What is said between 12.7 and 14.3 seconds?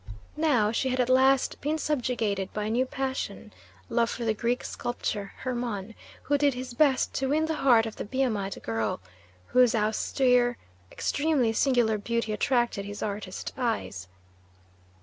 his artist eyes.